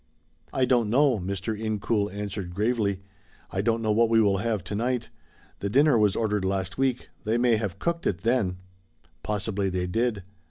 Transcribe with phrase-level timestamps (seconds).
[0.51, 1.55] "I don't know," Mr.
[1.55, 3.01] Incoul answered gravely.
[3.51, 5.11] "I don't know what we will have to night.
[5.59, 7.09] The dinner was ordered last week.
[7.23, 8.57] They may have cooked it then."
[9.21, 10.23] "Possibly they did.